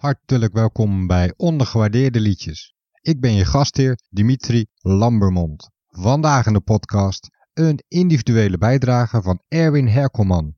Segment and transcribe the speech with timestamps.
[0.00, 2.74] Hartelijk welkom bij Ondergewaardeerde Liedjes.
[3.00, 5.70] Ik ben je gastheer Dimitri Lambermond.
[5.86, 10.54] Vandaag in de podcast een individuele bijdrage van Erwin Herkelman.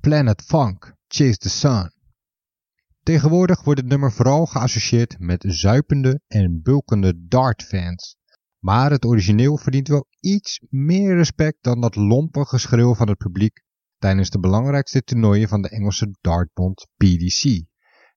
[0.00, 1.92] Planet Funk, Chase the Sun.
[3.02, 8.16] Tegenwoordig wordt het nummer vooral geassocieerd met zuipende en bulkende dartfans.
[8.58, 13.62] Maar het origineel verdient wel iets meer respect dan dat lompe geschreeuw van het publiek
[13.98, 17.66] tijdens de belangrijkste toernooien van de Engelse dartbond PDC.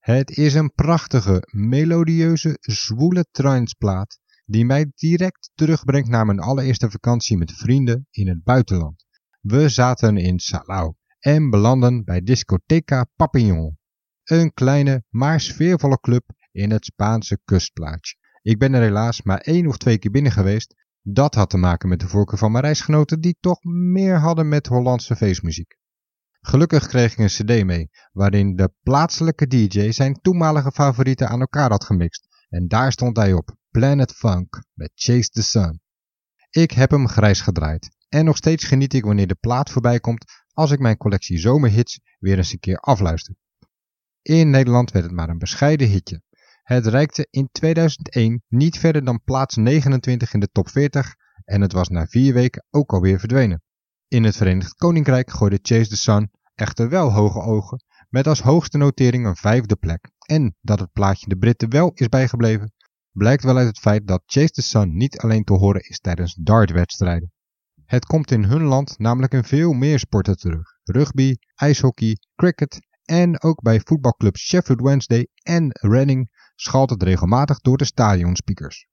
[0.01, 7.37] Het is een prachtige, melodieuze, zwoele transplaat die mij direct terugbrengt naar mijn allereerste vakantie
[7.37, 9.05] met vrienden in het buitenland.
[9.39, 13.77] We zaten in Salau en belanden bij Discoteca Papillon,
[14.23, 18.15] een kleine maar sfeervolle club in het Spaanse kustplaatsje.
[18.41, 20.75] Ik ben er helaas maar één of twee keer binnen geweest.
[21.01, 24.67] Dat had te maken met de voorkeur van mijn reisgenoten die toch meer hadden met
[24.67, 25.79] Hollandse feestmuziek.
[26.41, 31.69] Gelukkig kreeg ik een cd mee, waarin de plaatselijke DJ zijn toenmalige favorieten aan elkaar
[31.69, 32.27] had gemixt.
[32.49, 35.81] En daar stond hij op, Planet Funk met Chase the Sun.
[36.49, 37.89] Ik heb hem grijs gedraaid.
[38.09, 41.99] En nog steeds geniet ik wanneer de plaat voorbij komt als ik mijn collectie zomerhits
[42.19, 43.35] weer eens een keer afluister.
[44.21, 46.21] In Nederland werd het maar een bescheiden hitje.
[46.63, 51.71] Het reikte in 2001 niet verder dan plaats 29 in de top 40 en het
[51.71, 53.61] was na vier weken ook alweer verdwenen.
[54.11, 58.77] In het Verenigd Koninkrijk gooide Chase the Sun echter wel hoge ogen, met als hoogste
[58.77, 60.11] notering een vijfde plek.
[60.25, 62.73] En dat het plaatje de Britten wel is bijgebleven,
[63.11, 66.33] blijkt wel uit het feit dat Chase the Sun niet alleen te horen is tijdens
[66.33, 67.31] dartwedstrijden.
[67.85, 70.79] Het komt in hun land namelijk in veel meer sporten terug.
[70.83, 77.77] Rugby, ijshockey, cricket en ook bij voetbalclubs Sheffield Wednesday en Reading schalt het regelmatig door
[77.77, 78.87] de stadionspeakers.